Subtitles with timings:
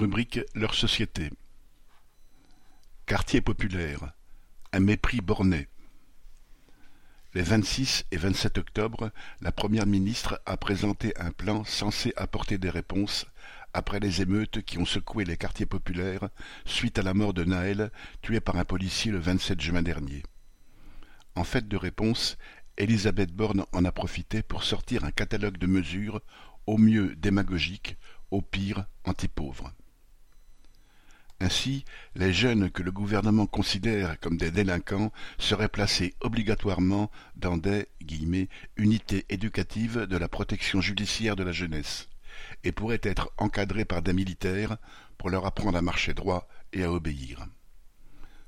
[0.00, 1.28] Rubrique Leur société.
[3.04, 4.14] Quartier populaire.
[4.72, 5.68] Un mépris borné.
[7.34, 12.70] Les 26 et 27 octobre, la Première ministre a présenté un plan censé apporter des
[12.70, 13.26] réponses
[13.74, 16.30] après les émeutes qui ont secoué les quartiers populaires
[16.64, 17.92] suite à la mort de Naël,
[18.22, 20.22] tué par un policier le 27 juin dernier.
[21.34, 22.38] En fait de réponse,
[22.78, 26.22] Elisabeth Borne en a profité pour sortir un catalogue de mesures,
[26.66, 27.98] au mieux démagogiques,
[28.30, 29.74] au pire anti-pauvres.
[31.50, 31.84] Ainsi,
[32.14, 37.88] les jeunes que le gouvernement considère comme des délinquants seraient placés obligatoirement dans des
[38.76, 42.08] «unités éducatives de la protection judiciaire de la jeunesse»
[42.62, 44.76] et pourraient être encadrés par des militaires
[45.18, 47.44] pour leur apprendre à marcher droit et à obéir.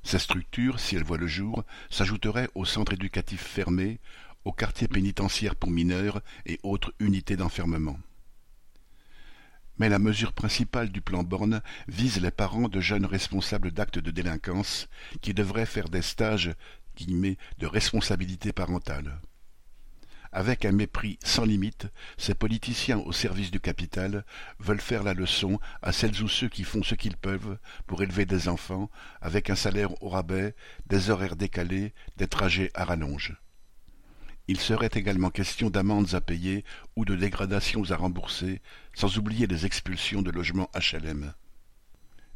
[0.04, 3.98] Ces structures, si elles voient le jour, s'ajouteraient aux centres éducatifs fermés,
[4.44, 7.98] aux quartiers pénitentiaires pour mineurs et autres unités d'enfermement.
[9.82, 14.12] Mais la mesure principale du plan Borne vise les parents de jeunes responsables d'actes de
[14.12, 14.88] délinquance
[15.22, 16.52] qui devraient faire des stages
[17.00, 19.20] de responsabilité parentale.
[20.30, 24.24] Avec un mépris sans limite, ces politiciens au service du capital
[24.60, 27.58] veulent faire la leçon à celles ou ceux qui font ce qu'ils peuvent
[27.88, 28.88] pour élever des enfants
[29.20, 30.54] avec un salaire au rabais,
[30.86, 33.34] des horaires décalés, des trajets à rallonge.
[34.48, 36.64] Il serait également question d'amendes à payer
[36.96, 38.60] ou de dégradations à rembourser,
[38.94, 41.32] sans oublier les expulsions de logements HLM.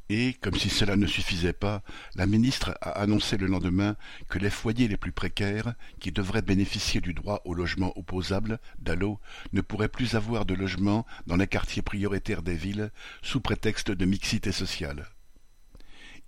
[0.08, 1.82] Et, comme si cela ne suffisait pas,
[2.14, 3.96] la ministre a annoncé le lendemain
[4.28, 9.18] que les foyers les plus précaires, qui devraient bénéficier du droit au logement opposable, DALO,
[9.52, 14.04] ne pourraient plus avoir de logement dans les quartiers prioritaires des villes, sous prétexte de
[14.04, 15.08] mixité sociale.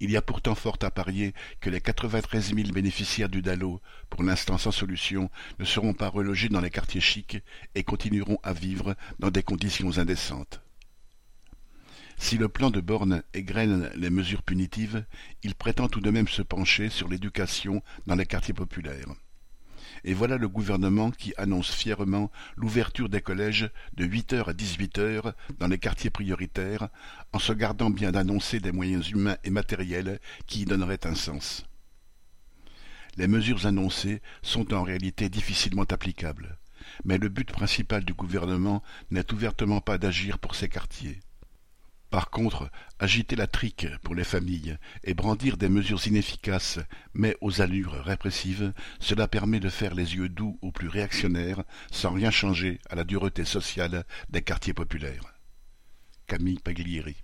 [0.01, 4.23] Il y a pourtant fort à parier que les quatre-vingt-treize mille bénéficiaires du DALO, pour
[4.23, 7.39] l'instant sans solution, ne seront pas relogés dans les quartiers chics
[7.75, 10.61] et continueront à vivre dans des conditions indécentes.
[12.17, 15.05] Si le plan de Borne égrène les mesures punitives,
[15.43, 19.15] il prétend tout de même se pencher sur l'éducation dans les quartiers populaires.
[20.05, 24.99] Et voilà le gouvernement qui annonce fièrement l'ouverture des collèges de huit heures à dix-huit
[24.99, 26.89] heures dans les quartiers prioritaires,
[27.33, 31.67] en se gardant bien d'annoncer des moyens humains et matériels qui y donneraient un sens.
[33.17, 36.59] Les mesures annoncées sont en réalité difficilement applicables,
[37.05, 41.21] mais le but principal du gouvernement n'est ouvertement pas d'agir pour ces quartiers.
[42.11, 46.79] Par contre, agiter la trique pour les familles et brandir des mesures inefficaces
[47.13, 52.13] mais aux allures répressives, cela permet de faire les yeux doux aux plus réactionnaires sans
[52.13, 55.35] rien changer à la dureté sociale des quartiers populaires.
[56.27, 57.17] Camille Paglieri